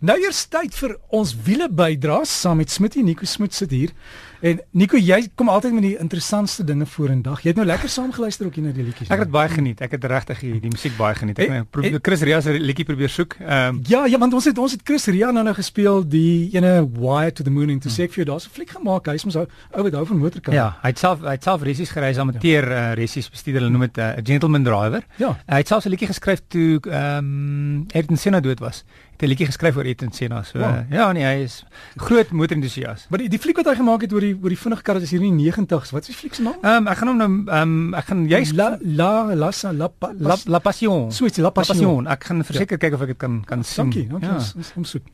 [0.00, 3.90] Nou eers tyd vir ons wiele bydraes saam met Smitty Nico Smit sit hier.
[4.40, 7.42] En Nico, jy kom altyd met die interessantste dinge vorendag.
[7.44, 9.10] Jy het nou lekker saamgeluister ook hier na die liedjies.
[9.12, 9.82] Ek het baie geniet.
[9.84, 11.42] Ek het regtig die, die musiek baie geniet.
[11.44, 13.36] Ek het nou Chris Ria se liedjie probeer soek.
[13.42, 16.48] Ehm um, Ja, ja, want ons het ons het Chris Ria nou nou gespeel die
[16.56, 19.12] ene Wire to the Moon en to sê vir jou daar's 'n fliek gemaak.
[19.12, 19.46] Hy's mos ou
[19.82, 20.54] wat hou van motorkar.
[20.54, 22.90] Ja, hy het self hy het self resies gery amateur ja.
[22.92, 23.60] uh, resies bestuurder.
[23.60, 25.04] Hulle noem dit 'n uh, gentleman driver.
[25.16, 25.28] Ja.
[25.28, 28.84] Uh, hy het self 'n liedjie geskryf toe ehm um, Ayrton Senna dood was.
[29.22, 30.42] 'n liedjie geskryf oor Ayrton Senna.
[30.42, 30.84] So wow.
[30.90, 31.64] ja, nee, hy is
[31.96, 33.06] groot motorentoesias.
[33.10, 35.10] Maar die, die fliek wat hy gemaak het oor die oor die vinnige karre is
[35.10, 35.92] hier in die 90s.
[35.92, 36.58] Wat is die fliek se naam?
[36.62, 39.72] Ehm um, ek gaan hom nou ehm um, ek gaan jy's La La La La
[39.72, 41.10] La, la, la Passion.
[41.12, 42.06] So iets La Passion.
[42.06, 42.84] Ek gaan verseker ja.
[42.86, 43.84] kyk of ek dit kan kan sien.
[43.84, 44.28] Dankie, dankie.
[44.28, 44.40] Ja.
[44.40, 45.08] Ons ons kom soek.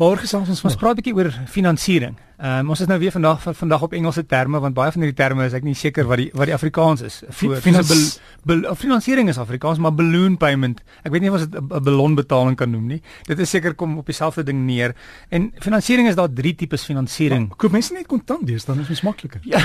[0.00, 0.62] Waar gesels ons?
[0.64, 2.16] Ons praat 'n bietjie oor finansiering.
[2.42, 5.18] Ehm um, ons is nou weer vandag vandag op Engelse terme want baie van hierdie
[5.18, 7.20] terme is ek nie seker wat die wat die Afrikaans is.
[7.38, 10.80] Finansiering finansiering is Afrikaans maar balloon payment.
[11.06, 13.02] Ek weet nie of ons dit 'n ballonbetaling kan noem nie.
[13.28, 14.94] Dit is seker kom op dieselfde ding neer.
[15.30, 17.46] En finansiering is daar drie tipes finansiering.
[17.48, 19.40] Maar, koop mense net kontant dis dan is dit makliker.
[19.44, 19.60] Ja.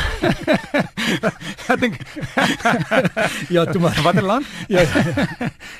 [1.73, 1.97] ek dink
[3.55, 3.99] Ja, toe maar.
[4.03, 4.45] Watter land?
[4.67, 4.83] Ja.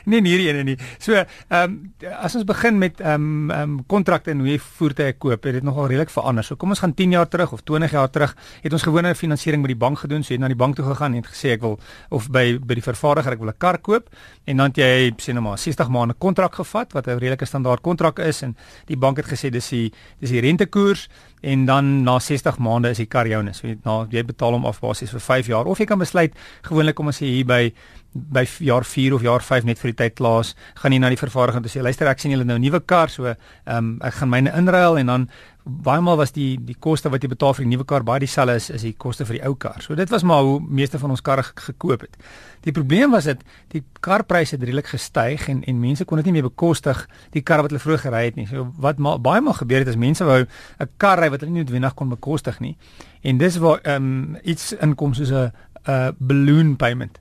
[0.05, 0.77] nee, nie hierdie ene nie.
[0.97, 4.59] So, ehm um, as ons begin met ehm um, ehm um, kontrakte en hoe jy
[4.59, 6.43] voertuie koop, het dit nogal redelik verander.
[6.43, 9.61] So kom ons gaan 10 jaar terug of 20 jaar terug, het ons gewone finansiering
[9.63, 10.23] by die bank gedoen.
[10.23, 11.79] So jy het na die bank toe gegaan en gesê ek wil
[12.09, 14.09] of by by die vervaardiger ek wil 'n kar koop
[14.45, 17.81] en dan het jy sê nou maar 60 maande kontrak gevat wat 'n redelike standaard
[17.81, 18.55] kontrak is en
[18.87, 21.09] die bank het gesê dis die dis die rentekoers
[21.41, 23.53] en dan na 60 maande is die kar joune.
[23.53, 26.33] So jy na jy betaal hom af basies vir 5 jaar of jy kan besluit
[26.63, 27.73] gewoonlik kom ons sê hier by
[28.17, 31.19] by jaar 4 of jaar 5 net vir die tyd klaas, gaan jy na die
[31.19, 33.37] vervaardiger toe sê luister ek sien julle nou 'n nuwe kar, so ehm
[33.67, 35.29] um, ek gaan myne inruil en dan
[35.67, 38.55] baie maal was die die koste wat jy betaal vir die nuwe kar baie dieselfde
[38.55, 39.81] is as die koste vir die ou kar.
[39.83, 42.17] So dit was maar hoe meeste van ons karre gekoop het.
[42.63, 46.37] Die probleem was dit die karpryse het redelik gestyg en en mense kon dit nie
[46.37, 47.03] meer bekostig
[47.35, 48.47] die karre wat hulle vroeër gery het nie.
[48.47, 51.51] So wat ma, baie maal gebeur het as mense wou 'n kar ry wat hulle
[51.51, 52.77] nie noodwendig kon bekostig nie.
[53.23, 55.51] En dis waar ehm um, iets inkom soos 'n
[55.87, 57.19] 'n balloon payment.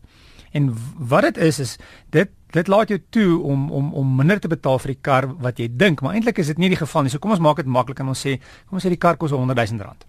[0.56, 0.72] En
[1.12, 1.76] wat dit is is
[2.14, 5.60] dit dit laat jou toe om om om minder te betaal vir die kar wat
[5.60, 7.12] jy dink, maar eintlik is dit nie die geval nie.
[7.12, 9.34] So kom ons maak dit maklik en ons sê kom ons sê die kar kos
[9.36, 10.06] 100 000 rand.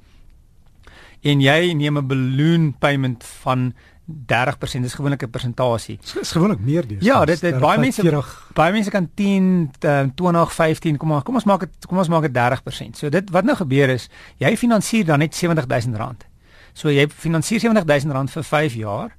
[1.28, 3.74] En jy neem 'n balloon payment van
[4.07, 6.00] 30% dis gewoonlik 'n persentasie.
[6.13, 7.03] Dis gewoonlik meer dis.
[7.03, 9.72] Ja, dit dit baie mense baie mense kan 10
[10.16, 12.97] 20 15 kom maar kom ons maak dit kom ons maak dit 30%.
[12.97, 16.25] So dit wat nou gebeur is jy finansier dan net 70000 rand.
[16.74, 19.12] So jy finansier 70000 rand vir 5 jaar.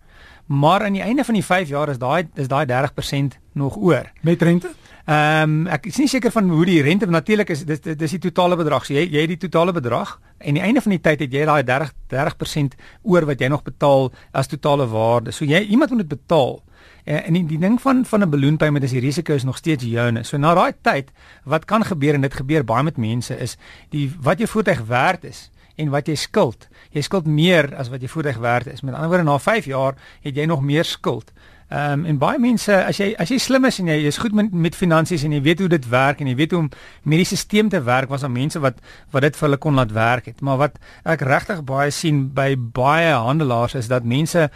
[0.49, 4.13] Maar aan die einde van die 5 jaar is daai is daai 30% nog oor
[4.21, 4.71] met rente.
[5.05, 8.21] Ehm um, ek is nie seker van hoe die rente natuurlik is dis dis die
[8.21, 8.87] totale bedrag.
[8.87, 11.33] So jy jy het die totale bedrag en aan die einde van die tyd het
[11.33, 15.33] jy daai 30 30% oor wat jy nog betaal as totale waarde.
[15.33, 16.63] So jy iemand moet dit betaal.
[17.05, 19.57] Eh, en die, die ding van van 'n balloon payment is die risiko is nog
[19.57, 20.25] steeds joune.
[20.25, 21.13] So na daai tyd
[21.45, 23.57] wat kan gebeur en dit gebeur baie met mense is
[23.91, 26.69] die wat jou voertuig werd is en wat jy skuld.
[26.91, 28.83] Jy skuld meer as wat jy voertuig werd is.
[28.83, 29.95] Met ander woorde na 5 jaar
[30.25, 31.33] het jy nog meer skuld.
[31.69, 34.33] Ehm um, en baie mense as jy as jy slim is en jy is goed
[34.33, 36.71] met met finansies en jy weet hoe dit werk en jy weet hoe om
[37.03, 38.79] met die stelsel te werk was daar mense wat
[39.13, 42.55] wat dit vir hulle kon laat werk het maar wat ek regtig baie sien by
[42.57, 44.47] baie handelaars is dat mense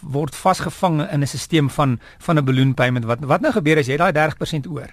[0.00, 3.86] word vasgevang in 'n stelsel van van 'n balloon payment wat wat nou gebeur as
[3.86, 4.88] jy daai 30% oor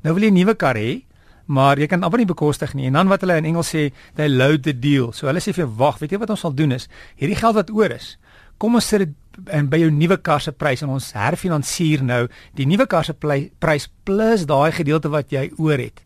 [0.00, 1.04] nou wil jy 'n nuwe kar hê
[1.48, 2.88] maar jy kan amper nie bekostig nie.
[2.90, 3.88] En dan wat hulle in Engels sê,
[4.18, 5.12] they load the deal.
[5.16, 7.54] So hulle sê vir jou, "Wag, weet jy wat ons sal doen is, hierdie geld
[7.54, 8.18] wat oor is,
[8.58, 9.14] kom ons sit dit
[9.52, 13.12] in by jou nuwe kar se prys en ons herfinansier nou die nuwe kar se
[13.58, 16.02] prys plus daai gedeelte wat jy oor het."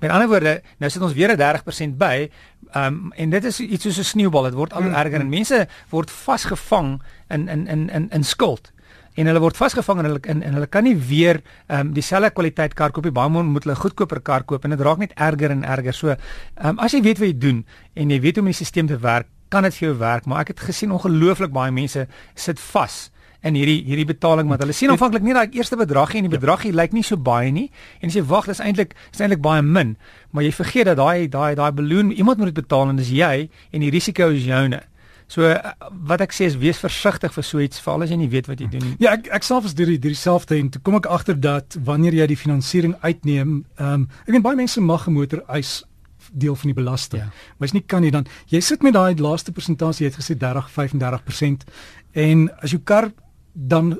[0.00, 2.30] Met ander woorde, nou sit ons weer 'n 30% by.
[2.74, 4.44] Um en dit is iets soos 'n sneeubal.
[4.44, 5.28] Dit word al mm, erger en mm.
[5.28, 8.72] mense word vasgevang in in in in in skuld
[9.18, 12.30] en hulle word vasgevang en hulle in en hulle kan nie weer ehm um, dieselfde
[12.36, 13.14] kwaliteit kar koop nie.
[13.14, 15.94] Baie moet hulle goedkoper kar koop en dit raak net erger en erger.
[15.94, 16.20] So ehm
[16.62, 17.64] um, as jy weet wat jy doen
[17.94, 20.44] en jy weet hoe om die stelsel te werk, kan dit vir jou werk, maar
[20.44, 23.08] ek het gesien ongelooflik baie mense sit vas
[23.40, 26.40] en hierdie hierdie betaling wat hulle sien aanvanklik nie daai eerste bedragie en die ja.
[26.40, 27.68] bedragie lyk nie so baie nie
[28.00, 29.94] en as jy wag dis eintlik is eintlik baie min
[30.34, 33.46] maar jy vergeet dat daai daai daai balloon iemand moet dit betaal en dis jy
[33.46, 34.82] en die risiko is joune
[35.28, 35.72] So uh,
[36.08, 38.62] wat ek sê is wees versigtig vir so iets veral as jy nie weet wat
[38.64, 38.94] jy doen nie.
[39.04, 42.30] Ja, ek ek self is deur dieselfde en toe kom ek agter dat wanneer jy
[42.32, 45.84] die finansiering uitneem, ehm um, ek weet baie mense mag 'n motor eis
[46.32, 47.22] deel van die belasting.
[47.22, 47.28] Ja.
[47.56, 50.36] Maar as nie kan jy dan jy sit met daai laaste persentasie jy het gesê
[50.36, 51.68] 30 35%
[52.12, 53.12] en as jou kar
[53.52, 53.98] dan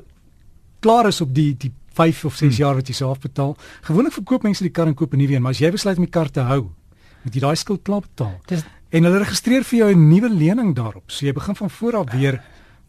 [0.81, 2.57] klaar is op die die 5 of 6 hmm.
[2.63, 3.57] jaar wat jy self betaal.
[3.81, 6.05] Gewoonlik verkoop mense die kar en koop 'n nuwe een, maar as jy besluit om
[6.05, 6.71] die kar te hou,
[7.23, 8.39] moet jy daai skuld klaar betaal.
[8.47, 11.11] Dis en hulle registreer vir jou 'n nuwe lening daarop.
[11.11, 12.41] So jy begin van voor af weer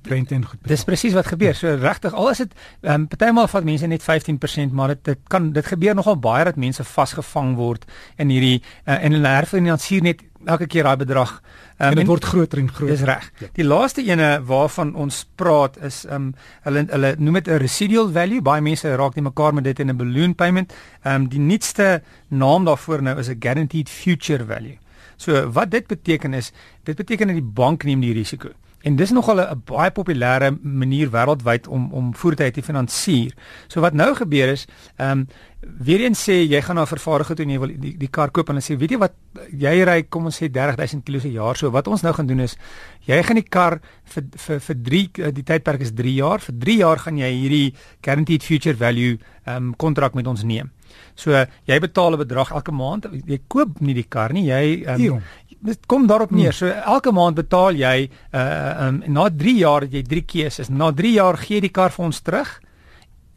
[0.02, 0.61] rente en goed.
[0.62, 1.55] Dis presies wat gebeur.
[1.55, 5.19] So regtig, al is dit ehm um, partymal vat mense net 15%, maar dit dit
[5.29, 7.85] kan dit gebeur nogal baie dat mense vasgevang word
[8.17, 11.35] in hierdie uh, en hulle herfinansier net elke keer daai bedrag.
[11.76, 12.96] Um, en dit word groter en groter.
[12.96, 13.31] Dis reg.
[13.41, 13.49] Ja.
[13.53, 18.12] Die laaste ene waarvan ons praat is ehm um, hulle hulle noem dit 'n residual
[18.12, 18.43] value.
[18.43, 20.73] Baie mense raak nie mekaar met dit in 'n balloon payment.
[21.05, 24.79] Ehm um, die nuutste naam daarvoor nou is 'n guaranteed future value.
[25.20, 26.52] So wat dit beteken is,
[26.88, 28.55] dit beteken dat die bank neem die risiko.
[28.81, 33.34] En dis nogal 'n baie populêre manier wêreldwyd om om voertuie te finansier.
[33.69, 35.26] So wat nou gebeur is, ehm um,
[35.61, 38.31] weer eens sê jy gaan na 'n vervaardiger toe en jy wil die, die kar
[38.31, 39.12] koop en hulle sê weet jy wat
[39.52, 41.56] jy ry kom ons sê 30000 km per jaar.
[41.56, 42.56] So wat ons nou gaan doen is
[43.05, 46.38] jy gaan die kar vir vir vir 3 eh, die tydperk is 3 jaar.
[46.38, 50.70] Vir 3 jaar gaan jy hierdie guaranteed future value ehm um, kontrak met ons neem.
[51.15, 51.33] So
[51.67, 53.07] jy betaal 'n bedrag elke maand.
[53.27, 54.47] Jy koop nie die kar nie.
[54.49, 55.23] Jy um,
[55.61, 56.53] dit kom daarop neer.
[56.53, 56.59] Hmm.
[56.59, 60.69] So elke maand betaal jy uh um, na 3 jaar het jy 3 keuses.
[60.69, 62.61] Na 3 jaar gee die kar vir ons terug.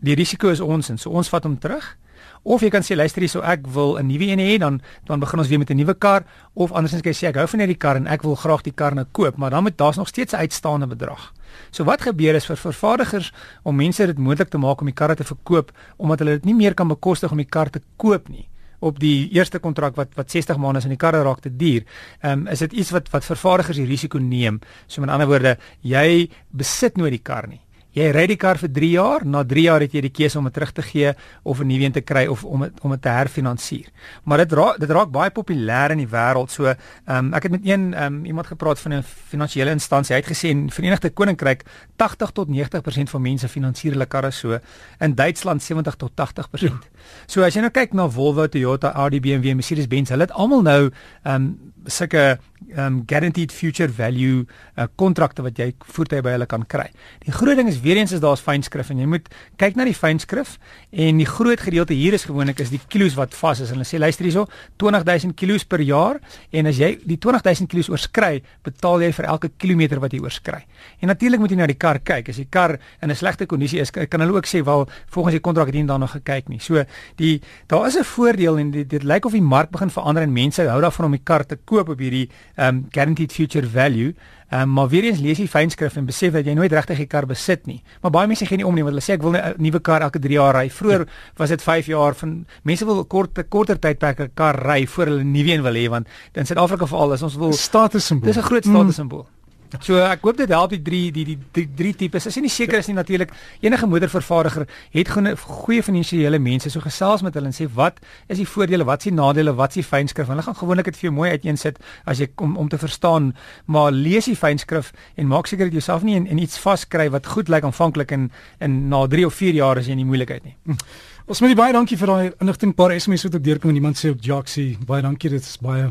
[0.03, 1.97] Die risiko is ons en so ons vat hom terug.
[2.43, 5.39] Of jy kan sê luister hierso ek wil 'n nuwe een hê dan dan begin
[5.39, 6.23] ons weer met 'n nuwe kar
[6.53, 8.73] of andersins kan jy sê ek hou van hierdie kar en ek wil graag die
[8.73, 11.33] kar nou koop maar dan moet daar's nog steeds 'n uitstaande bedrag.
[11.71, 13.31] So wat gebeur is vir vervaardigers
[13.63, 16.55] om mense dit moontlik te maak om die karre te verkoop omdat hulle dit nie
[16.55, 18.49] meer kan bekostig om die kar te koop nie
[18.83, 21.83] op die eerste kontrak wat wat 60 maande is en die karre raak te duur.
[22.21, 24.59] Ehm um, is dit iets wat wat vervaardigers die risiko neem.
[24.87, 27.61] So met ander woorde, jy besit nooit die kar nie.
[27.93, 30.47] Jy ry die kar vir 3 jaar, na 3 jaar het jy die keuse om
[30.49, 31.13] dit terug te gee
[31.43, 33.87] of 'n nuwe een te kry of om het, om dit te herfinansier.
[34.25, 36.49] Maar dit raak dit raak baie populêr in die wêreld.
[36.49, 40.15] So, ehm um, ek het met een ehm um, iemand gepraat van 'n finansiële instansie.
[40.15, 41.63] Hy het gesê in Verenigde Koninkryk
[41.95, 44.59] 80 tot 90% van mense finansier hulle karre so.
[44.99, 46.61] In Duitsland 70 tot 80%.
[46.61, 46.79] Ja.
[47.27, 50.89] So as jy nou kyk na Volvo, Toyota, Audi, BMW, Mercedes-Benz, hulle het almal nou
[51.23, 52.39] ehm um, sulke
[52.77, 54.45] um guaranteed future value
[54.77, 56.87] uh, kontrakte wat jy voertuie by hulle kan kry.
[57.25, 59.27] Die groot ding is weer eens is daar's fynskrif en jy moet
[59.61, 60.55] kyk na die fynskrif
[60.91, 63.73] en die groot gedeelte hier is gewoonlik is die kilos wat vas is.
[63.73, 64.45] Hulle sê luister hierso
[64.81, 66.21] 20000 kilos per jaar
[66.51, 70.63] en as jy die 20000 kilos oorskry, betaal jy vir elke kilometer wat jy oorskry.
[71.03, 72.31] En natuurlik moet jy na die kar kyk.
[72.31, 75.43] As die kar in 'n slegte kondisie is, kan hulle ook sê wel volgens die
[75.43, 76.59] kontrak het jy nog gekyk nie.
[76.59, 76.83] So
[77.17, 80.33] die daar is 'n voordeel en dit, dit lyk of die mark begin verander en
[80.33, 84.13] mense hou daarvan om die kar te koop op hierdie um guaranteed future value.
[84.51, 87.25] Um maar weer eens lees jy fynskrif en besef dat jy nooit regtig 'n kar
[87.25, 87.81] besit nie.
[88.01, 90.01] Maar baie mense gee nie om nie want hulle sê ek wil 'n nuwe kar
[90.01, 90.69] elke 3 jaar ry.
[90.69, 95.05] Vroeger was dit 5 jaar van mense wil kort korter tydperk 'n kar ry voor
[95.05, 98.27] hulle 'n nuwe een wil hê want in Suid-Afrika veral is ons wil status simbool.
[98.27, 99.27] Dis 'n groot status simbool.
[99.29, 99.42] Mm.
[99.85, 102.27] So ek hoop dit help die drie die die drie, drie tipes.
[102.29, 103.31] As jy nie seker is nie natuurlik
[103.63, 105.11] enige motorvervaardiger het
[105.43, 109.09] goeie finansiële mense so gesels met hulle en sê wat is die voordele, wat is
[109.09, 110.29] die nadele, wat is die fynskrif?
[110.29, 113.33] Hulle gaan gewoonlik dit vir jou mooi uiteensit as jy om om te verstaan,
[113.65, 117.09] maar lees die fynskrif en maak seker dat jy jouself nie in, in iets vaskry
[117.13, 118.29] wat goed lyk aanvanklik en
[118.63, 120.55] in na 3 of 4 jaar as jy in die moeilikheid nie.
[120.69, 120.79] Hm.
[121.23, 124.11] Ons moet baie dankie vir daai inligting paar SMS wat ek deurkom en iemand sê
[124.11, 125.89] op Jaxie baie dankie dit is baie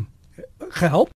[0.79, 1.11] gehelp